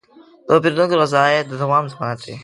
د 0.47 0.49
پیرودونکي 0.61 0.95
رضایت 1.03 1.45
د 1.47 1.53
دوام 1.63 1.83
ضمانت 1.93 2.19
دی. 2.25 2.35